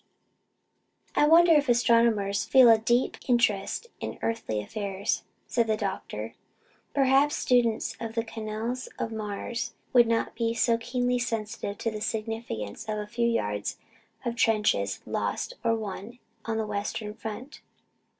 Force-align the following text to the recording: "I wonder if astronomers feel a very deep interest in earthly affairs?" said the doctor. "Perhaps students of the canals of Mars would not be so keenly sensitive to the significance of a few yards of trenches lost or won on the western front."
"I 1.15 1.27
wonder 1.27 1.51
if 1.53 1.69
astronomers 1.69 2.43
feel 2.43 2.69
a 2.69 2.77
very 2.77 2.83
deep 2.85 3.17
interest 3.27 3.85
in 3.99 4.17
earthly 4.23 4.59
affairs?" 4.59 5.21
said 5.45 5.67
the 5.67 5.77
doctor. 5.77 6.33
"Perhaps 6.95 7.35
students 7.35 7.95
of 7.99 8.15
the 8.15 8.23
canals 8.23 8.89
of 8.97 9.11
Mars 9.11 9.75
would 9.93 10.07
not 10.07 10.33
be 10.33 10.55
so 10.55 10.79
keenly 10.79 11.19
sensitive 11.19 11.77
to 11.77 11.91
the 11.91 12.01
significance 12.01 12.89
of 12.89 12.97
a 12.97 13.05
few 13.05 13.27
yards 13.27 13.77
of 14.25 14.35
trenches 14.35 15.03
lost 15.05 15.53
or 15.63 15.75
won 15.75 16.17
on 16.45 16.57
the 16.57 16.65
western 16.65 17.13
front." 17.13 17.61